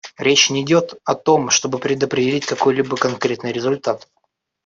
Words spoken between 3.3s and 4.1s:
результат.